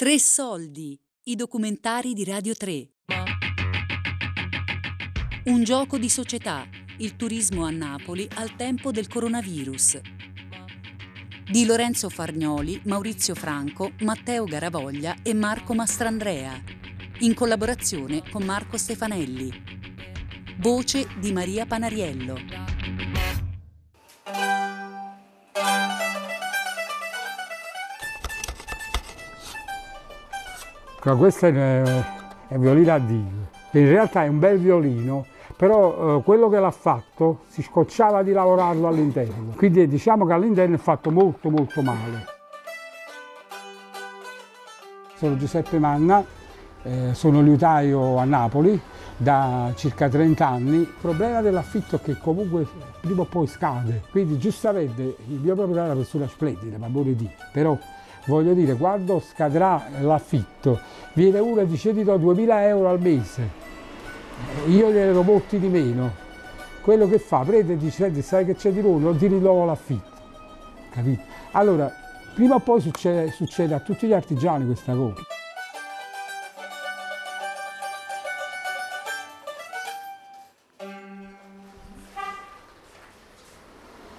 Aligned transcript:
Tre 0.00 0.18
soldi, 0.18 0.98
i 1.24 1.36
documentari 1.36 2.14
di 2.14 2.24
Radio 2.24 2.54
3. 2.54 2.88
Un 5.44 5.62
gioco 5.62 5.98
di 5.98 6.08
società, 6.08 6.66
il 7.00 7.16
turismo 7.16 7.66
a 7.66 7.70
Napoli 7.70 8.26
al 8.36 8.56
tempo 8.56 8.92
del 8.92 9.08
coronavirus. 9.08 10.00
Di 11.50 11.66
Lorenzo 11.66 12.08
Fargnoli, 12.08 12.80
Maurizio 12.84 13.34
Franco, 13.34 13.92
Matteo 14.00 14.44
Garavoglia 14.44 15.16
e 15.22 15.34
Marco 15.34 15.74
Mastrandrea, 15.74 16.58
in 17.18 17.34
collaborazione 17.34 18.22
con 18.30 18.42
Marco 18.42 18.78
Stefanelli. 18.78 19.52
Voce 20.60 21.08
di 21.18 21.30
Maria 21.30 21.66
Panariello. 21.66 23.29
Questo 31.00 31.46
è, 31.46 31.82
è 32.48 32.58
violino 32.58 32.92
a 32.92 32.98
Dio. 32.98 33.48
In 33.72 33.88
realtà 33.88 34.24
è 34.24 34.28
un 34.28 34.38
bel 34.38 34.58
violino, 34.58 35.24
però 35.56 36.18
eh, 36.18 36.22
quello 36.22 36.50
che 36.50 36.60
l'ha 36.60 36.70
fatto 36.70 37.40
si 37.46 37.62
scocciava 37.62 38.22
di 38.22 38.32
lavorarlo 38.32 38.86
all'interno. 38.86 39.54
Quindi 39.56 39.88
diciamo 39.88 40.26
che 40.26 40.34
all'interno 40.34 40.74
è 40.74 40.78
fatto 40.78 41.10
molto 41.10 41.48
molto 41.48 41.80
male. 41.80 42.24
Sono 45.14 45.38
Giuseppe 45.38 45.78
Manna, 45.78 46.22
eh, 46.82 47.14
sono 47.14 47.40
liutaio 47.40 48.18
a 48.18 48.24
Napoli 48.24 48.78
da 49.16 49.72
circa 49.76 50.06
30 50.06 50.46
anni. 50.46 50.76
Il 50.80 50.94
problema 51.00 51.40
dell'affitto 51.40 51.96
è 51.96 52.00
che 52.02 52.18
comunque 52.18 52.66
prima 53.00 53.22
o 53.22 53.24
poi 53.24 53.46
scade, 53.46 54.02
quindi 54.10 54.36
giustamente 54.36 55.00
il 55.02 55.40
mio 55.40 55.54
proprietario 55.54 55.92
è 55.92 55.94
una 55.94 55.94
persona 55.94 56.28
splendida, 56.28 56.76
ma 56.76 56.86
amore 56.86 57.16
di, 57.16 57.28
però 57.52 57.78
voglio 58.26 58.52
dire, 58.54 58.74
quando 58.74 59.20
scadrà 59.20 59.86
l'affitto, 60.00 60.80
viene 61.14 61.38
uno 61.38 61.60
e 61.60 61.66
dice 61.66 61.92
ti 61.94 62.04
do 62.04 62.16
2000 62.16 62.66
euro 62.66 62.88
al 62.88 63.00
mese, 63.00 63.48
io 64.66 64.90
ne 64.90 64.98
ero 64.98 65.22
molti 65.22 65.58
di 65.58 65.68
meno, 65.68 66.12
quello 66.82 67.08
che 67.08 67.18
fa, 67.18 67.40
prende 67.40 67.74
e 67.74 67.76
dice, 67.76 68.22
sai 68.22 68.44
che 68.44 68.54
c'è 68.54 68.72
di 68.72 68.80
nuovo, 68.80 68.98
non 68.98 69.16
ti 69.16 69.26
rinnovo 69.26 69.64
l'affitto, 69.64 70.10
capito? 70.90 71.22
Allora, 71.52 71.92
prima 72.34 72.54
o 72.54 72.60
poi 72.60 72.80
succede, 72.80 73.30
succede 73.32 73.74
a 73.74 73.80
tutti 73.80 74.06
gli 74.06 74.12
artigiani 74.12 74.66
questa 74.66 74.94
cosa. 74.94 75.22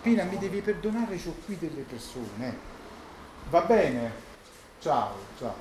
Pina, 0.02 0.24
mi 0.24 0.38
devi 0.40 0.62
perdonare, 0.62 1.16
ho 1.16 1.36
qui 1.46 1.58
delle 1.60 1.86
persone. 1.88 2.81
Va 3.52 3.60
bene? 3.64 4.12
Ciao, 4.80 5.14
ciao. 5.38 5.54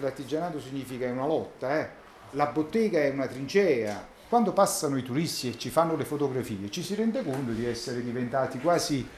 L'artigianato 0.00 0.58
significa 0.58 1.06
una 1.06 1.24
lotta, 1.24 1.78
eh? 1.78 1.88
La 2.30 2.46
bottega 2.46 2.98
è 2.98 3.10
una 3.10 3.28
trincea. 3.28 4.08
Quando 4.28 4.52
passano 4.52 4.96
i 4.96 5.04
turisti 5.04 5.50
e 5.50 5.56
ci 5.56 5.70
fanno 5.70 5.94
le 5.94 6.04
fotografie, 6.04 6.68
ci 6.68 6.82
si 6.82 6.96
rende 6.96 7.22
conto 7.22 7.52
di 7.52 7.64
essere 7.64 8.02
diventati 8.02 8.58
quasi 8.58 9.08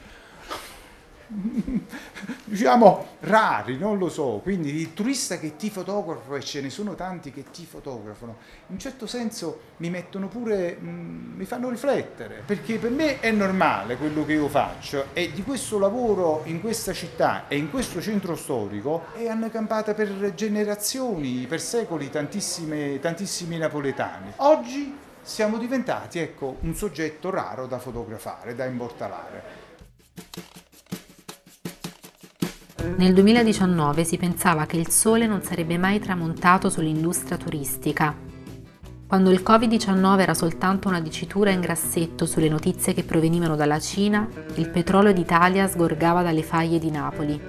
diciamo 2.44 3.06
rari, 3.20 3.78
non 3.78 3.98
lo 3.98 4.08
so, 4.08 4.40
quindi 4.42 4.74
il 4.74 4.92
turista 4.94 5.38
che 5.38 5.56
ti 5.56 5.70
fotografa 5.70 6.36
e 6.36 6.40
ce 6.40 6.60
ne 6.60 6.70
sono 6.70 6.94
tanti 6.94 7.32
che 7.32 7.44
ti 7.50 7.64
fotografano, 7.64 8.36
in 8.66 8.74
un 8.74 8.78
certo 8.78 9.06
senso 9.06 9.60
mi 9.78 9.90
mettono 9.90 10.28
pure, 10.28 10.76
mh, 10.78 10.88
mm, 10.88 11.36
mi 11.36 11.44
fanno 11.44 11.68
riflettere, 11.70 12.42
perché 12.44 12.78
per 12.78 12.90
me 12.90 13.20
è 13.20 13.30
normale 13.30 13.96
quello 13.96 14.24
che 14.24 14.32
io 14.34 14.48
faccio 14.48 15.06
e 15.12 15.32
di 15.32 15.42
questo 15.42 15.78
lavoro 15.78 16.42
in 16.44 16.60
questa 16.60 16.92
città 16.92 17.48
e 17.48 17.56
in 17.56 17.70
questo 17.70 18.00
centro 18.00 18.36
storico 18.36 19.06
e 19.14 19.28
hanno 19.28 19.48
campata 19.50 19.94
per 19.94 20.34
generazioni, 20.34 21.46
per 21.46 21.60
secoli 21.60 22.10
tantissimi 22.10 23.58
napoletani. 23.58 24.32
Oggi 24.36 25.10
siamo 25.22 25.56
diventati 25.56 26.18
ecco, 26.18 26.56
un 26.60 26.74
soggetto 26.74 27.30
raro 27.30 27.66
da 27.66 27.78
fotografare, 27.78 28.54
da 28.54 28.64
immortalare. 28.64 29.60
Nel 32.96 33.14
2019 33.14 34.02
si 34.02 34.16
pensava 34.16 34.66
che 34.66 34.76
il 34.76 34.88
sole 34.88 35.26
non 35.26 35.42
sarebbe 35.42 35.78
mai 35.78 36.00
tramontato 36.00 36.68
sull'industria 36.68 37.36
turistica. 37.36 38.14
Quando 39.06 39.30
il 39.30 39.42
Covid-19 39.44 40.18
era 40.18 40.34
soltanto 40.34 40.88
una 40.88 41.00
dicitura 41.00 41.50
in 41.50 41.60
grassetto 41.60 42.26
sulle 42.26 42.48
notizie 42.48 42.92
che 42.92 43.04
provenivano 43.04 43.54
dalla 43.54 43.78
Cina, 43.78 44.26
il 44.56 44.68
petrolio 44.68 45.12
d'Italia 45.12 45.68
sgorgava 45.68 46.22
dalle 46.22 46.42
faglie 46.42 46.80
di 46.80 46.90
Napoli. 46.90 47.40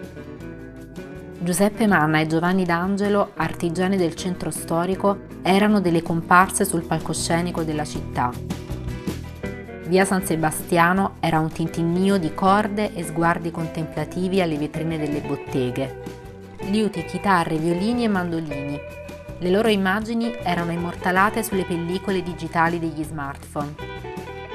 Giuseppe 1.39 1.87
Manna 1.87 2.19
e 2.19 2.27
Giovanni 2.27 2.63
D'Angelo, 2.63 3.31
artigiani 3.35 3.97
del 3.97 4.15
centro 4.15 4.51
storico, 4.51 5.21
erano 5.41 5.81
delle 5.81 6.03
comparse 6.03 6.63
sul 6.63 6.85
palcoscenico 6.85 7.63
della 7.63 7.85
città. 7.85 8.31
Via 9.85 10.05
San 10.05 10.25
Sebastiano 10.25 11.15
era 11.19 11.39
un 11.39 11.51
tintinnio 11.51 12.17
di 12.17 12.33
corde 12.33 12.93
e 12.93 13.03
sguardi 13.03 13.51
contemplativi 13.51 14.39
alle 14.39 14.57
vetrine 14.57 14.97
delle 14.97 15.19
botteghe. 15.19 16.01
Liuti, 16.69 17.03
chitarre, 17.03 17.57
violini 17.57 18.05
e 18.05 18.07
mandolini. 18.07 18.79
Le 19.39 19.49
loro 19.49 19.67
immagini 19.67 20.33
erano 20.41 20.71
immortalate 20.71 21.43
sulle 21.43 21.65
pellicole 21.65 22.23
digitali 22.23 22.79
degli 22.79 23.03
smartphone. 23.03 23.75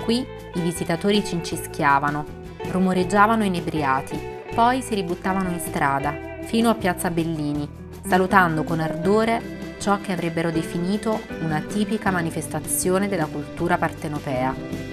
Qui 0.02 0.26
i 0.54 0.60
visitatori 0.60 1.22
cincischiavano, 1.22 2.24
rumoreggiavano 2.70 3.44
inebriati, 3.44 4.18
poi 4.54 4.80
si 4.80 4.94
ributtavano 4.94 5.50
in 5.50 5.60
strada, 5.60 6.16
fino 6.44 6.70
a 6.70 6.74
Piazza 6.74 7.10
Bellini, 7.10 7.68
salutando 8.06 8.64
con 8.64 8.80
ardore 8.80 9.76
ciò 9.78 10.00
che 10.00 10.12
avrebbero 10.12 10.50
definito 10.50 11.20
una 11.42 11.60
tipica 11.60 12.10
manifestazione 12.10 13.08
della 13.08 13.26
cultura 13.26 13.76
partenopea. 13.76 14.87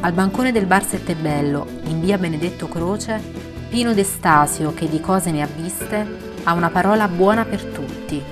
Al 0.00 0.12
bancone 0.12 0.52
del 0.52 0.66
bar 0.66 0.84
Settebello, 0.84 1.66
in 1.84 2.00
via 2.00 2.16
Benedetto 2.16 2.68
Croce, 2.68 3.20
Pino 3.68 3.92
d'Estasio, 3.92 4.72
che 4.72 4.88
di 4.88 5.00
cose 5.00 5.32
ne 5.32 5.42
ha 5.42 5.46
viste, 5.46 6.06
ha 6.44 6.52
una 6.52 6.70
parola 6.70 7.08
buona 7.08 7.44
per 7.44 7.64
tutti. 7.64 8.22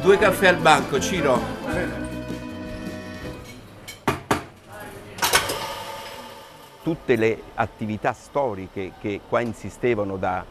Due 0.00 0.18
caffè 0.18 0.48
al 0.48 0.56
banco, 0.56 0.98
Ciro. 0.98 1.40
Tutte 6.82 7.16
le 7.16 7.42
attività 7.54 8.12
storiche 8.12 8.92
che 9.00 9.20
qua 9.28 9.40
insistevano 9.40 10.16
da 10.16 10.44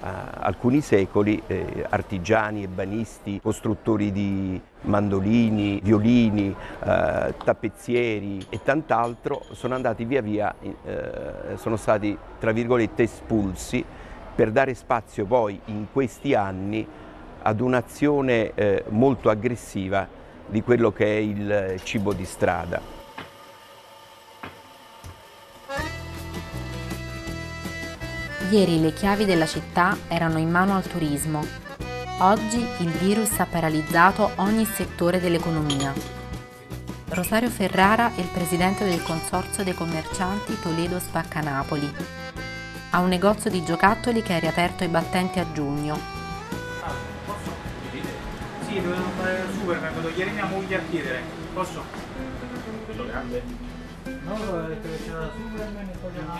alcuni 0.00 0.80
secoli 0.80 1.42
eh, 1.46 1.84
artigiani, 1.88 2.62
ebanisti, 2.62 3.40
costruttori 3.40 4.12
di 4.12 4.60
mandolini, 4.82 5.80
violini, 5.82 6.54
eh, 6.84 7.34
tappezzieri 7.42 8.46
e 8.48 8.60
tant'altro 8.62 9.42
sono 9.52 9.74
andati 9.74 10.04
via 10.04 10.22
via, 10.22 10.54
eh, 10.60 11.56
sono 11.56 11.76
stati 11.76 12.16
tra 12.38 12.52
virgolette 12.52 13.02
espulsi 13.02 13.84
per 14.34 14.52
dare 14.52 14.74
spazio 14.74 15.24
poi 15.24 15.60
in 15.66 15.86
questi 15.92 16.34
anni 16.34 16.86
ad 17.42 17.60
un'azione 17.60 18.52
eh, 18.54 18.84
molto 18.90 19.30
aggressiva 19.30 20.06
di 20.46 20.62
quello 20.62 20.92
che 20.92 21.04
è 21.04 21.18
il 21.18 21.80
cibo 21.82 22.12
di 22.12 22.24
strada. 22.24 22.97
Ieri 28.50 28.80
le 28.80 28.94
chiavi 28.94 29.26
della 29.26 29.44
città 29.44 29.94
erano 30.08 30.38
in 30.38 30.50
mano 30.50 30.74
al 30.74 30.82
turismo. 30.82 31.44
Oggi 32.20 32.66
il 32.78 32.88
virus 32.88 33.38
ha 33.40 33.44
paralizzato 33.44 34.30
ogni 34.36 34.64
settore 34.64 35.20
dell'economia. 35.20 35.92
Rosario 37.10 37.50
Ferrara 37.50 38.14
è 38.14 38.20
il 38.20 38.28
presidente 38.32 38.86
del 38.86 39.02
consorzio 39.02 39.64
dei 39.64 39.74
commercianti 39.74 40.58
Toledo 40.60 40.98
Spacca 40.98 41.40
Napoli. 41.42 41.92
Ha 42.90 43.00
un 43.00 43.08
negozio 43.08 43.50
di 43.50 43.62
giocattoli 43.62 44.22
che 44.22 44.32
ha 44.32 44.38
riaperto 44.38 44.82
i 44.82 44.88
battenti 44.88 45.38
a 45.38 45.52
giugno. 45.52 45.98
Sì, 48.66 48.80
dovevamo 48.80 49.10
fare 49.18 49.44
il 49.46 49.58
supermercato. 49.58 50.08
Ieri 50.16 50.30
mia 50.30 50.46
moglie 50.46 50.76
a 50.76 50.80
chiedere. 50.88 51.20
Posso? 51.52 51.84
Quello 52.86 53.04
grande? 53.04 53.77
No, 54.28 54.34
perché 54.34 55.04
c'era 55.04 55.24
il 55.24 55.30
supermercato 55.34 55.92
e 55.92 55.96
poi 55.96 56.12
c'era 56.12 56.36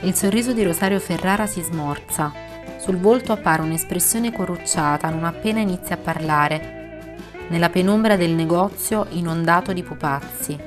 il 0.00 0.14
sorriso 0.14 0.52
di 0.52 0.64
Rosario 0.64 0.98
Ferrara 0.98 1.46
si 1.46 1.62
smorza. 1.62 2.32
Sul 2.80 2.96
volto 2.96 3.30
appare 3.32 3.62
un'espressione 3.62 4.32
corrucciata 4.32 5.10
non 5.10 5.22
appena 5.24 5.60
inizia 5.60 5.94
a 5.94 5.98
parlare, 5.98 7.16
nella 7.48 7.68
penombra 7.68 8.16
del 8.16 8.32
negozio 8.32 9.06
inondato 9.10 9.72
di 9.72 9.84
pupazzi. 9.84 10.58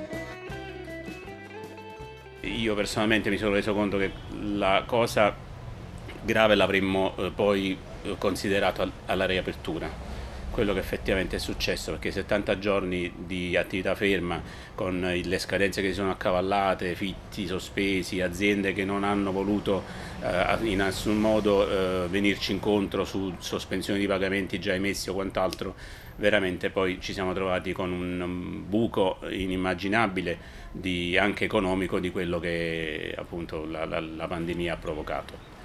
Io 2.41 2.75
personalmente 2.75 3.29
mi 3.29 3.38
sono 3.38 3.56
reso 3.56 3.74
conto 3.74 3.97
che 3.97 4.13
la 4.39 4.83
cosa 4.85 5.35
grave 6.21 6.56
l'avremmo 6.56 7.13
eh, 7.17 7.31
poi 7.31 7.77
considerato 8.17 8.89
alla 9.06 9.25
riapertura 9.25 10.11
quello 10.51 10.74
che 10.74 10.80
effettivamente 10.80 11.38
è 11.38 11.39
successo, 11.39 11.92
perché 11.92 12.12
70 12.12 12.59
giorni 12.59 13.12
di 13.25 13.56
attività 13.56 13.95
ferma 13.95 14.42
con 14.75 15.00
le 15.01 15.39
scadenze 15.39 15.81
che 15.81 15.89
si 15.89 15.95
sono 15.95 16.12
accavallate, 16.12 16.94
fitti 16.94 17.48
sospesi, 17.48 18.21
aziende 18.21 18.74
che 18.74 18.86
non 18.86 19.03
hanno 19.03 19.31
voluto 19.31 19.83
eh, 20.21 20.57
in 20.63 20.77
nessun 20.77 21.18
modo 21.19 21.68
eh, 21.68 22.07
venirci 22.07 22.51
incontro 22.51 23.06
su 23.06 23.33
sospensioni 23.39 24.00
di 24.00 24.07
pagamenti 24.07 24.59
già 24.59 24.74
emessi 24.74 25.09
o 25.09 25.13
quant'altro, 25.13 25.75
veramente 26.18 26.69
poi 26.69 27.00
ci 27.00 27.13
siamo 27.13 27.33
trovati 27.33 27.71
con 27.71 27.92
un 27.92 28.63
buco 28.68 29.19
inimmaginabile 29.30 30.59
di, 30.71 31.18
anche 31.18 31.45
economico 31.45 32.00
di 32.00 32.12
quello 32.12 32.39
che 32.39 33.13
appunto 33.18 33.65
la, 33.65 33.86
la, 33.86 34.00
la 34.00 34.27
pandemia 34.27 34.74
ha 34.74 34.77
provocato. 34.77 35.59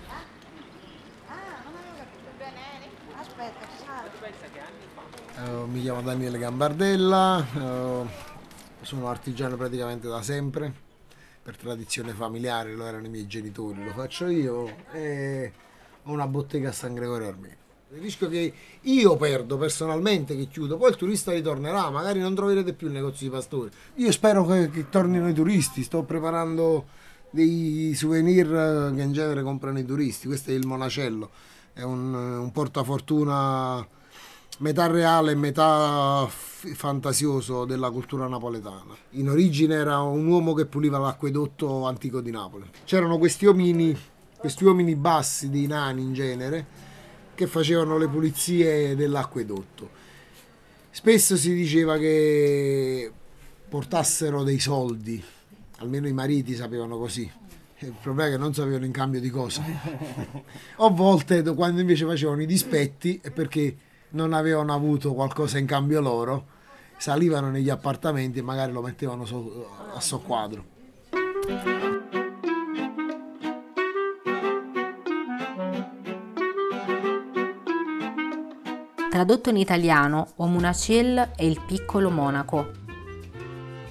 Uh, 5.47 5.71
mi 5.71 5.81
chiamo 5.81 6.03
Daniele 6.03 6.39
Gambardella, 6.39 7.47
uh, 7.55 8.07
sono 8.81 9.07
artigiano 9.07 9.55
praticamente 9.55 10.09
da 10.09 10.21
sempre, 10.21 10.73
per 11.41 11.57
tradizione 11.57 12.13
familiare, 12.13 12.75
lo 12.75 12.85
erano 12.85 13.07
i 13.07 13.09
miei 13.09 13.29
genitori, 13.29 13.85
lo 13.85 13.93
faccio 13.93 14.27
io 14.27 14.69
e 14.93 15.53
ho 16.03 16.11
una 16.11 16.27
bottega 16.27 16.71
a 16.71 16.73
San 16.73 16.95
Gregorio 16.95 17.29
Armeno. 17.29 17.55
Il 17.95 18.01
rischio 18.01 18.29
che 18.29 18.53
io 18.81 19.17
perdo 19.17 19.57
personalmente 19.57 20.35
che 20.35 20.49
chiudo, 20.49 20.79
poi 20.79 20.91
il 20.91 20.97
turista 20.97 21.31
ritornerà, 21.31 21.91
magari 21.91 22.19
non 22.19 22.35
troverete 22.35 22.73
più 22.73 22.89
il 22.89 22.95
negozio 22.95 23.29
di 23.29 23.33
pastori. 23.33 23.71
Io 23.97 24.11
spero 24.11 24.45
che, 24.47 24.69
che 24.71 24.89
tornino 24.89 25.29
i 25.29 25.35
turisti, 25.35 25.85
sto 25.85 26.03
preparando 26.03 26.87
dei 27.31 27.93
souvenir 27.95 28.93
che 28.97 29.03
in 29.03 29.13
genere 29.13 29.45
comprano 29.45 29.79
i 29.79 29.85
turisti, 29.85 30.27
questo 30.27 30.51
è 30.51 30.55
il 30.55 30.67
Monacello, 30.67 31.31
è 31.73 31.83
un, 31.83 32.13
un 32.13 32.51
portafortuna 32.51 33.95
metà 34.59 34.87
reale 34.87 35.33
e 35.33 35.35
metà 35.35 36.27
fantasioso 36.29 37.65
della 37.65 37.91
cultura 37.91 38.27
napoletana. 38.27 38.97
In 39.11 39.29
origine 39.29 39.75
era 39.75 40.01
un 40.01 40.27
uomo 40.27 40.55
che 40.55 40.67
puliva 40.67 40.99
l'acquedotto 40.99 41.87
antico 41.87 42.21
di 42.21 42.31
Napoli. 42.31 42.65
C'erano 42.85 43.19
questi 43.19 43.45
uomini, 43.47 43.97
questi 44.37 44.65
uomini 44.65 44.97
bassi, 44.97 45.51
dei 45.51 45.67
nani 45.67 46.03
in 46.03 46.15
genere, 46.15 46.67
che 47.35 47.47
facevano 47.47 47.99
le 47.99 48.09
pulizie 48.09 48.97
dell'acquedotto. 48.97 50.05
Spesso 50.91 51.37
si 51.37 51.53
diceva 51.53 51.99
che 51.99 53.13
portassero 53.69 54.43
dei 54.43 54.59
soldi, 54.59 55.23
almeno 55.79 56.09
i 56.09 56.13
mariti 56.13 56.55
sapevano 56.55 56.97
così. 56.97 57.31
Il 57.81 57.95
problema 58.01 58.31
è 58.31 58.33
che 58.33 58.39
non 58.39 58.55
sapevano 58.55 58.87
in 58.87 58.93
cambio 58.93 59.21
di 59.21 59.29
cosa. 59.29 59.63
a 60.77 60.89
volte, 60.89 61.43
quando 61.55 61.83
invece 61.83 62.07
facevano 62.07 62.41
i 62.41 62.47
dispetti, 62.47 63.21
è 63.23 63.31
perché 63.31 63.77
non 64.11 64.33
avevano 64.33 64.73
avuto 64.73 65.13
qualcosa 65.15 65.59
in 65.59 65.67
cambio 65.67 66.01
loro, 66.01 66.47
salivano 66.97 67.51
negli 67.51 67.71
appartamenti 67.71 68.39
e 68.39 68.43
magari 68.43 68.73
lo 68.73 68.83
mettevano 68.83 69.25
so, 69.25 69.69
a 69.95 70.01
soqquadro. 70.01 70.75
Tradotto 79.11 79.49
in 79.49 79.57
italiano, 79.57 80.33
Omunaciel 80.37 81.31
è 81.37 81.43
il 81.43 81.59
piccolo 81.67 82.11
Monaco. 82.11 82.71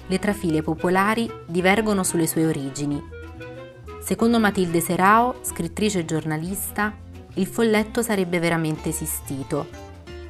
Le 0.06 0.18
trafile 0.20 0.62
popolari 0.62 1.28
divergono 1.46 2.04
sulle 2.04 2.28
sue 2.28 2.46
origini. 2.46 3.02
Secondo 4.00 4.38
Matilde 4.38 4.78
Serao, 4.80 5.40
scrittrice 5.42 5.98
e 5.98 6.04
giornalista, 6.04 6.94
il 7.34 7.46
folletto 7.46 8.02
sarebbe 8.02 8.38
veramente 8.38 8.90
esistito. 8.90 9.85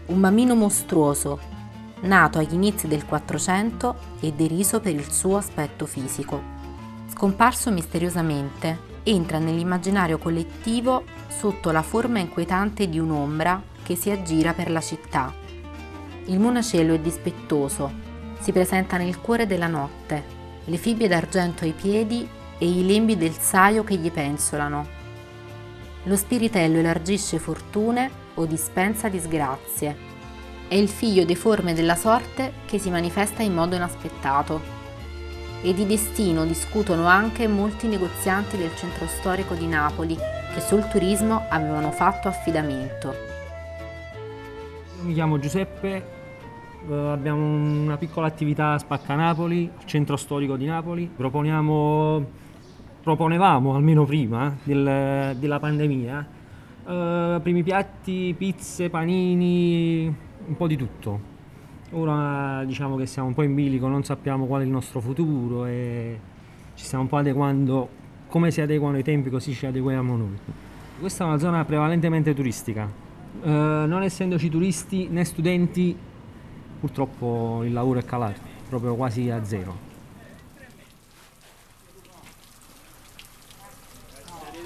Un 0.06 0.20
bambino 0.20 0.54
mostruoso, 0.54 1.40
nato 2.02 2.38
agli 2.38 2.54
inizi 2.54 2.86
del 2.86 3.04
400 3.04 3.96
e 4.20 4.32
deriso 4.32 4.78
per 4.78 4.94
il 4.94 5.10
suo 5.10 5.36
aspetto 5.36 5.84
fisico. 5.84 6.40
Scomparso 7.08 7.72
misteriosamente, 7.72 8.94
entra 9.02 9.40
nell'immaginario 9.40 10.18
collettivo 10.18 11.02
sotto 11.26 11.72
la 11.72 11.82
forma 11.82 12.20
inquietante 12.20 12.88
di 12.88 13.00
un'ombra 13.00 13.60
che 13.82 13.96
si 13.96 14.10
aggira 14.10 14.52
per 14.52 14.70
la 14.70 14.80
città. 14.80 15.34
Il 16.26 16.38
monacello 16.38 16.94
è 16.94 17.00
dispettoso, 17.00 17.90
si 18.38 18.52
presenta 18.52 18.96
nel 18.98 19.20
cuore 19.20 19.48
della 19.48 19.66
notte, 19.66 20.22
le 20.66 20.76
fibbie 20.76 21.08
d'argento 21.08 21.64
ai 21.64 21.72
piedi 21.72 22.28
e 22.58 22.68
i 22.68 22.86
lembi 22.86 23.16
del 23.16 23.36
saio 23.36 23.82
che 23.82 23.96
gli 23.96 24.12
pensolano. 24.12 24.86
Lo 26.04 26.14
spiritello 26.14 26.78
elargisce 26.78 27.40
fortune 27.40 28.24
o 28.36 28.46
dispensa 28.46 29.08
disgrazie. 29.08 29.96
È 30.68 30.74
il 30.74 30.88
figlio 30.88 31.26
deforme 31.26 31.74
della 31.74 31.94
sorte 31.94 32.52
che 32.64 32.78
si 32.78 32.88
manifesta 32.88 33.42
in 33.42 33.52
modo 33.52 33.76
inaspettato. 33.76 34.74
E 35.62 35.74
di 35.74 35.86
destino 35.86 36.46
discutono 36.46 37.06
anche 37.06 37.46
molti 37.46 37.86
negozianti 37.86 38.56
del 38.56 38.74
centro 38.76 39.06
storico 39.06 39.54
di 39.54 39.66
Napoli 39.66 40.16
che 40.16 40.60
sul 40.60 40.86
turismo 40.88 41.42
avevano 41.50 41.90
fatto 41.90 42.28
affidamento 42.28 43.34
mi 45.06 45.14
chiamo 45.14 45.38
Giuseppe, 45.38 46.04
eh, 46.88 46.94
abbiamo 46.94 47.40
una 47.40 47.96
piccola 47.96 48.26
attività 48.26 48.72
a 48.72 48.78
Spaccanapoli, 48.78 49.70
centro 49.84 50.16
storico 50.16 50.56
di 50.56 50.66
Napoli. 50.66 51.08
Proponiamo, 51.14 52.24
proponevamo 53.02 53.74
almeno 53.74 54.04
prima 54.04 54.56
del, 54.64 55.36
della 55.38 55.58
pandemia, 55.60 56.26
eh, 56.86 57.40
primi 57.42 57.62
piatti, 57.62 58.34
pizze, 58.36 58.88
panini, 58.88 60.14
un 60.46 60.56
po' 60.56 60.66
di 60.66 60.76
tutto. 60.76 61.34
Ora 61.92 62.64
diciamo 62.64 62.96
che 62.96 63.06
siamo 63.06 63.28
un 63.28 63.34
po' 63.34 63.42
in 63.42 63.54
bilico, 63.54 63.88
non 63.88 64.04
sappiamo 64.04 64.46
qual 64.46 64.62
è 64.62 64.64
il 64.64 64.70
nostro 64.70 65.00
futuro 65.00 65.66
e 65.66 66.18
ci 66.74 66.84
stiamo 66.84 67.04
un 67.04 67.10
po' 67.10 67.16
adeguando, 67.16 67.88
come 68.28 68.50
si 68.50 68.60
adeguano 68.60 68.98
i 68.98 69.02
tempi 69.02 69.30
così 69.30 69.52
ci 69.52 69.66
adeguiamo 69.66 70.16
noi. 70.16 70.36
Questa 70.98 71.24
è 71.24 71.26
una 71.26 71.38
zona 71.38 71.64
prevalentemente 71.64 72.34
turistica, 72.34 72.90
eh, 73.42 73.48
non 73.48 74.02
essendoci 74.02 74.48
turisti 74.48 75.08
né 75.08 75.24
studenti, 75.24 75.96
purtroppo 76.80 77.62
il 77.64 77.72
lavoro 77.72 78.00
è 78.00 78.04
calato, 78.04 78.40
proprio 78.68 78.94
quasi 78.94 79.30
a 79.30 79.44
zero. 79.44 79.85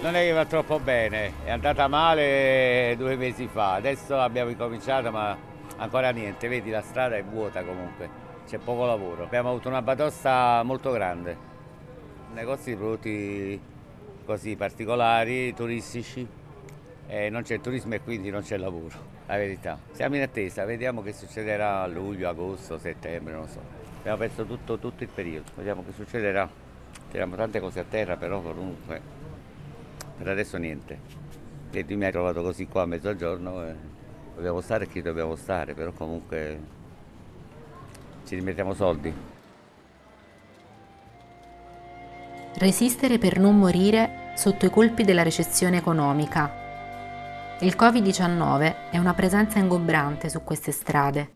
Non 0.03 0.15
è 0.15 0.23
che 0.25 0.33
va 0.33 0.47
troppo 0.47 0.81
bene, 0.81 1.45
è 1.45 1.51
andata 1.51 1.87
male 1.87 2.95
due 2.97 3.17
mesi 3.17 3.47
fa, 3.49 3.75
adesso 3.75 4.19
abbiamo 4.19 4.49
incominciato 4.49 5.11
ma 5.11 5.37
ancora 5.77 6.11
niente, 6.11 6.49
vedi 6.49 6.71
la 6.71 6.81
strada 6.81 7.17
è 7.17 7.23
vuota 7.23 7.63
comunque, 7.63 8.09
c'è 8.47 8.57
poco 8.57 8.87
lavoro. 8.87 9.25
Abbiamo 9.25 9.51
avuto 9.51 9.69
una 9.69 9.83
batosta 9.83 10.63
molto 10.65 10.91
grande, 10.91 11.37
negozi 12.33 12.71
di 12.71 12.77
prodotti 12.77 13.61
così 14.25 14.57
particolari, 14.57 15.53
turistici, 15.53 16.27
eh, 17.07 17.29
non 17.29 17.43
c'è 17.43 17.61
turismo 17.61 17.95
e 17.95 18.01
quindi 18.01 18.31
non 18.31 18.41
c'è 18.41 18.57
lavoro, 18.57 18.97
la 19.27 19.37
verità. 19.37 19.79
Siamo 19.93 20.17
in 20.17 20.23
attesa, 20.23 20.65
vediamo 20.65 21.03
che 21.03 21.13
succederà 21.13 21.83
a 21.83 21.87
luglio, 21.87 22.27
agosto, 22.31 22.79
settembre, 22.79 23.35
non 23.35 23.49
so. 23.49 23.61
Abbiamo 23.99 24.17
perso 24.17 24.47
tutto, 24.47 24.79
tutto 24.79 25.03
il 25.03 25.11
periodo, 25.11 25.51
vediamo 25.57 25.85
che 25.85 25.93
succederà. 25.93 26.49
Tiriamo 27.11 27.37
tante 27.37 27.61
cose 27.61 27.81
a 27.81 27.85
terra, 27.85 28.17
però 28.17 28.41
comunque 28.41 29.20
per 30.21 30.29
adesso 30.29 30.59
niente. 30.59 30.99
E 31.73 31.85
tu 31.85 31.97
mi 31.97 32.05
hai 32.05 32.13
trovato 32.13 32.43
così 32.43 32.67
qua 32.67 32.83
a 32.83 32.87
mezzogiorno, 32.87 33.67
eh, 33.67 33.75
dobbiamo 34.35 34.61
stare 34.61 34.87
chi 34.87 35.01
dobbiamo 35.03 35.35
stare, 35.35 35.73
però 35.75 35.93
comunque 35.93 36.59
ci 38.27 38.35
rimettiamo 38.35 38.75
soldi. 38.75 39.13
Resistere 42.55 43.19
per 43.19 43.39
non 43.39 43.57
morire 43.57 44.33
sotto 44.37 44.67
i 44.67 44.71
colpi 44.71 45.05
della 45.05 45.23
recessione 45.23 45.79
economica 45.79 46.61
il 47.63 47.77
Covid-19 47.79 48.91
è 48.91 48.97
una 48.97 49.13
presenza 49.13 49.59
ingombrante 49.59 50.31
su 50.31 50.43
queste 50.43 50.73
strade. 50.73 51.35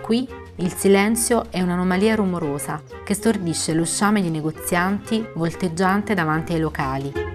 Qui 0.00 0.28
il 0.56 0.72
silenzio 0.72 1.50
è 1.50 1.60
un'anomalia 1.60 2.14
rumorosa 2.14 2.80
che 3.04 3.14
stordisce 3.14 3.74
lo 3.74 3.84
sciame 3.84 4.22
di 4.22 4.30
negozianti 4.30 5.26
volteggiante 5.34 6.14
davanti 6.14 6.52
ai 6.52 6.60
locali. 6.60 7.31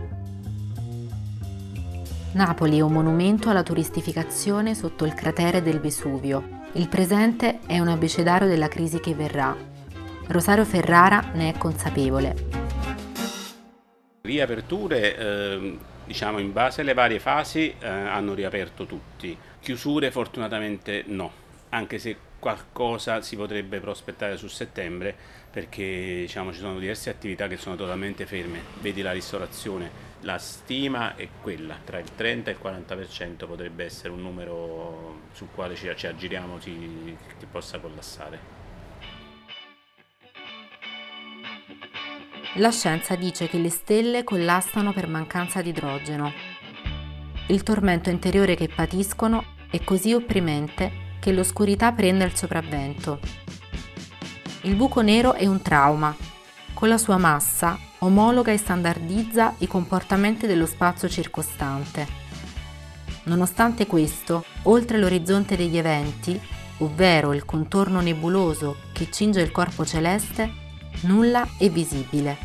Napoli 2.37 2.77
è 2.77 2.81
un 2.81 2.93
monumento 2.93 3.49
alla 3.49 3.63
turistificazione 3.63 4.75
sotto 4.75 5.05
il 5.05 5.15
cratere 5.15 5.63
del 5.63 5.79
Vesuvio. 5.79 6.65
Il 6.73 6.87
presente 6.87 7.61
è 7.65 7.79
un 7.79 7.87
abecedario 7.87 8.47
della 8.47 8.67
crisi 8.67 8.99
che 8.99 9.15
verrà. 9.15 9.57
Rosario 10.27 10.63
Ferrara 10.63 11.31
ne 11.33 11.51
è 11.51 11.57
consapevole. 11.57 12.35
Riaperture 14.21 15.17
eh 15.17 15.77
diciamo 16.05 16.37
in 16.37 16.53
base 16.53 16.81
alle 16.81 16.93
varie 16.93 17.19
fasi 17.19 17.73
eh, 17.79 17.87
hanno 17.87 18.35
riaperto 18.35 18.85
tutti. 18.85 19.35
Chiusure 19.59 20.11
fortunatamente 20.11 21.03
no, 21.07 21.31
anche 21.69 21.97
se 21.97 22.15
qualcosa 22.39 23.21
si 23.21 23.35
potrebbe 23.35 23.79
prospettare 23.79 24.37
su 24.37 24.47
settembre 24.47 25.15
perché 25.51 26.19
diciamo, 26.21 26.53
ci 26.53 26.59
sono 26.59 26.77
diverse 26.77 27.09
attività 27.09 27.47
che 27.47 27.57
sono 27.57 27.75
totalmente 27.75 28.27
ferme, 28.27 28.61
vedi 28.79 29.01
la 29.01 29.11
ristorazione, 29.11 30.06
la 30.21 30.37
stima 30.37 31.15
è 31.15 31.27
quella, 31.41 31.77
tra 31.83 31.99
il 31.99 32.15
30 32.15 32.49
e 32.49 32.53
il 32.53 32.59
40% 32.61 33.47
potrebbe 33.47 33.85
essere 33.85 34.09
un 34.09 34.21
numero 34.21 35.21
sul 35.33 35.49
quale 35.53 35.75
ci, 35.75 35.91
ci 35.95 36.07
aggiriamo 36.07 36.59
si, 36.59 37.15
che 37.37 37.45
possa 37.45 37.79
collassare. 37.79 38.55
La 42.55 42.71
scienza 42.71 43.15
dice 43.15 43.47
che 43.47 43.59
le 43.59 43.69
stelle 43.69 44.23
collassano 44.23 44.91
per 44.91 45.07
mancanza 45.07 45.61
di 45.61 45.69
idrogeno. 45.69 46.33
Il 47.49 47.61
tormento 47.61 48.09
interiore 48.09 48.55
che 48.55 48.67
patiscono 48.67 49.55
è 49.69 49.83
così 49.83 50.13
opprimente 50.13 51.15
che 51.19 51.31
l'oscurità 51.31 51.91
prende 51.91 52.23
il 52.23 52.35
sopravvento. 52.35 53.19
Il 54.61 54.75
buco 54.75 55.01
nero 55.01 55.33
è 55.33 55.45
un 55.45 55.61
trauma. 55.61 56.26
Con 56.77 56.89
la 56.89 56.99
sua 56.99 57.17
massa 57.17 57.75
omologa 58.01 58.51
e 58.51 58.57
standardizza 58.57 59.55
i 59.57 59.67
comportamenti 59.67 60.45
dello 60.45 60.67
spazio 60.67 61.09
circostante. 61.09 62.07
Nonostante 63.23 63.87
questo, 63.87 64.45
oltre 64.61 64.99
l'orizzonte 64.99 65.55
degli 65.55 65.75
eventi, 65.75 66.39
ovvero 66.77 67.33
il 67.33 67.45
contorno 67.45 67.99
nebuloso 67.99 68.75
che 68.91 69.09
cinge 69.09 69.41
il 69.41 69.51
corpo 69.51 69.87
celeste, 69.87 70.53
nulla 71.05 71.47
è 71.57 71.67
visibile. 71.67 72.37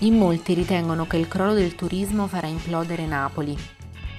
In 0.00 0.18
molti 0.18 0.52
ritengono 0.52 1.06
che 1.06 1.16
il 1.16 1.26
crollo 1.26 1.54
del 1.54 1.74
turismo 1.74 2.26
farà 2.26 2.48
implodere 2.48 3.06
Napoli. 3.06 3.56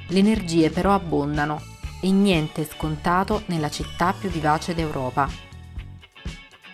Le 0.07 0.17
energie 0.17 0.71
però 0.71 0.95
abbondano 0.95 1.61
e 2.01 2.09
niente 2.09 2.63
è 2.63 2.67
scontato 2.67 3.43
nella 3.45 3.69
città 3.69 4.11
più 4.11 4.27
vivace 4.29 4.73
d'Europa. 4.73 5.48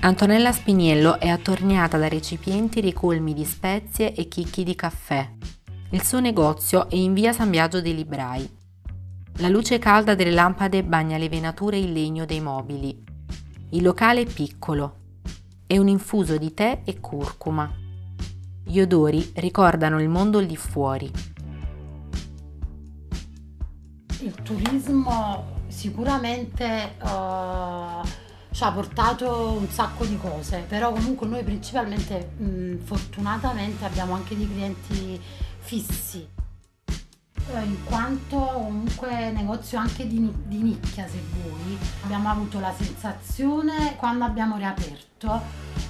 Antonella 0.06 0.52
Spiniello 0.52 1.20
è 1.20 1.30
attorniata 1.30 1.98
da 1.98 2.08
recipienti 2.08 2.80
ricolmi 2.80 3.34
di 3.34 3.44
spezie 3.44 4.14
e 4.14 4.28
chicchi 4.28 4.64
di 4.64 4.76
caffè. 4.76 5.28
Il 5.90 6.04
suo 6.04 6.20
negozio 6.20 6.88
è 6.92 6.96
in 6.96 7.16
via 7.16 7.34
San 7.34 7.50
Biagio 7.50 7.82
dei 7.82 7.96
Librai. 7.96 8.48
La 9.38 9.50
luce 9.50 9.80
calda 9.80 10.14
delle 10.14 10.30
lampade 10.30 10.84
bagna 10.84 11.18
le 11.18 11.28
venature 11.28 11.78
in 11.78 11.92
legno 11.92 12.26
dei 12.26 12.40
mobili. 12.40 13.04
Il 13.72 13.82
locale 13.82 14.22
è 14.22 14.26
piccolo, 14.26 14.98
e 15.66 15.80
un 15.80 15.88
infuso 15.88 16.38
di 16.38 16.54
tè 16.54 16.82
e 16.86 17.00
curcuma. 17.00 17.68
Gli 18.64 18.80
odori 18.80 19.32
ricordano 19.38 20.00
il 20.00 20.08
mondo 20.08 20.38
lì 20.38 20.56
fuori. 20.56 21.12
Il 24.20 24.36
turismo 24.44 25.64
sicuramente 25.68 26.94
uh, 27.02 28.25
ci 28.56 28.64
ha 28.64 28.72
portato 28.72 29.58
un 29.60 29.68
sacco 29.68 30.06
di 30.06 30.18
cose, 30.18 30.60
però 30.60 30.94
comunque 30.94 31.28
noi 31.28 31.44
principalmente 31.44 32.32
mh, 32.38 32.86
fortunatamente 32.86 33.84
abbiamo 33.84 34.14
anche 34.14 34.38
dei 34.38 34.50
clienti 34.50 35.22
fissi 35.60 36.26
eh, 36.86 37.62
in 37.62 37.84
quanto 37.84 38.38
comunque 38.38 39.32
negozio 39.32 39.78
anche 39.78 40.08
di, 40.08 40.32
di, 40.46 40.62
nicchia 40.62 41.06
se 41.06 41.22
vuoi 41.34 41.78
abbiamo 42.04 42.30
avuto 42.30 42.62
la 42.62 42.74
sensazione 42.74 43.98
quando 43.98 44.24
abbiamo 44.24 44.56
riaperto 44.56 45.42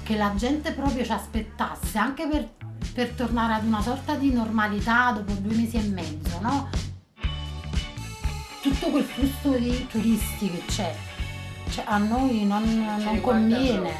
che 0.02 0.16
la 0.16 0.34
gente 0.34 0.72
proprio 0.72 1.04
ci 1.04 1.12
aspettasse 1.12 1.98
anche 1.98 2.26
per, 2.26 2.48
per 2.92 3.10
tornare 3.10 3.52
ad 3.52 3.64
una 3.64 3.80
sorta 3.80 4.16
di 4.16 4.32
normalità 4.32 5.12
dopo 5.12 5.34
due 5.34 5.54
mesi 5.54 5.76
e 5.76 5.82
mezzo 5.82 6.40
no? 6.40 6.68
tutto 8.60 8.90
quel 8.90 9.04
flusso 9.04 9.56
di 9.56 9.86
turisti 9.86 10.50
che 10.50 10.64
c'è 10.66 11.05
cioè, 11.70 11.84
a 11.86 11.98
noi 11.98 12.44
non, 12.44 12.62
non 13.02 13.20
conviene. 13.20 13.92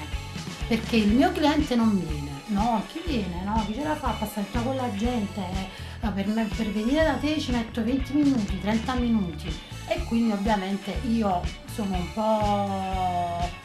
perché 0.69 0.97
il 0.97 1.13
mio 1.13 1.33
cliente 1.33 1.75
non 1.75 1.99
viene. 1.99 2.35
No 2.49 2.85
chi 2.89 3.03
viene? 3.05 3.43
No 3.45 3.65
chi 3.67 3.75
ce 3.75 3.83
la 3.83 3.97
fa 3.97 4.09
a 4.09 4.13
passare 4.13 4.47
tutta 4.47 4.61
quella 4.61 4.93
gente? 4.95 5.43
Ma 6.01 6.11
per, 6.11 6.27
me, 6.29 6.45
per 6.45 6.71
venire 6.71 7.05
da 7.05 7.15
te 7.15 7.41
ci 7.41 7.51
metto 7.51 7.83
20 7.83 8.13
minuti, 8.13 8.61
30 8.61 8.95
minuti. 8.95 9.53
E 9.89 10.03
quindi 10.05 10.33
ovviamente 10.33 11.01
io 11.09 11.43
sono 11.73 11.97
un 11.97 12.13
po'... 12.13 13.65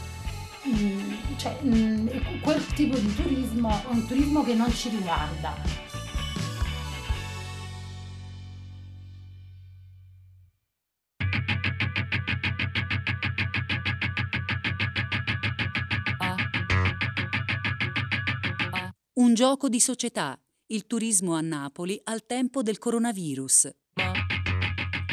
Mm, 0.68 1.14
cioè, 1.38 1.58
mm, 1.64 2.08
quel 2.42 2.66
tipo 2.74 2.98
di 2.98 3.16
turismo 3.16 3.70
è 3.70 3.86
un 3.88 4.06
turismo 4.06 4.44
che 4.44 4.54
non 4.54 4.72
ci 4.72 4.90
riguarda. 4.90 5.56
Un 19.32 19.38
gioco 19.38 19.70
di 19.70 19.80
società 19.80 20.38
il 20.74 20.86
turismo 20.86 21.36
a 21.36 21.40
Napoli 21.40 21.98
al 22.04 22.26
tempo 22.26 22.62
del 22.62 22.78
coronavirus. 22.78 23.70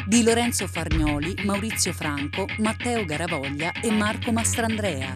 Di 0.09 0.25
Lorenzo 0.25 0.67
Fargnoli, 0.67 1.45
Maurizio 1.45 1.93
Franco, 1.93 2.45
Matteo 2.59 3.05
Garavoglia 3.05 3.71
e 3.81 3.93
Marco 3.93 4.33
Mastrandrea, 4.33 5.15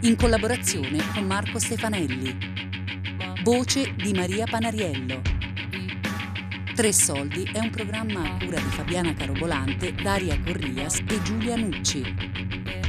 in 0.00 0.16
collaborazione 0.16 0.98
con 1.14 1.24
Marco 1.24 1.60
Stefanelli. 1.60 2.36
Voce 3.44 3.94
di 3.94 4.12
Maria 4.12 4.46
Panariello. 4.50 5.22
Tre 6.74 6.92
Soldi 6.92 7.44
è 7.44 7.60
un 7.60 7.70
programma 7.70 8.24
a 8.24 8.44
cura 8.44 8.58
di 8.58 8.70
Fabiana 8.70 9.14
Carobolante, 9.14 9.92
Daria 9.92 10.36
Corrias 10.42 10.98
e 10.98 11.22
Giulia 11.22 11.54
Nucci. 11.54 12.02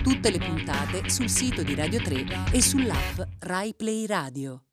Tutte 0.02 0.32
le 0.32 0.40
puntate 0.40 1.12
sul 1.12 1.30
sito 1.30 1.62
di 1.62 1.76
Radio 1.76 2.02
3 2.02 2.26
e 2.52 2.60
sull'app 2.60 3.22
Rai 3.38 3.76
Play 3.76 4.08
Radio. 4.08 4.64